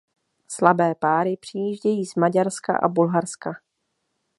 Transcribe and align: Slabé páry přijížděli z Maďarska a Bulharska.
Slabé 0.47 0.95
páry 0.95 1.37
přijížděli 1.37 2.05
z 2.05 2.15
Maďarska 2.15 2.77
a 2.83 2.87
Bulharska. 2.87 3.51